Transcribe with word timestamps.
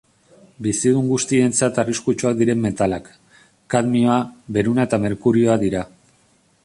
Bizidun 0.67 1.09
guztientzat 1.09 1.77
arriskutsuak 1.83 2.39
diren 2.39 2.63
metalak, 2.63 3.11
kadmioa, 3.75 4.17
beruna 4.57 4.87
eta 4.91 5.01
merkurioa 5.05 5.59
dira. 5.67 5.85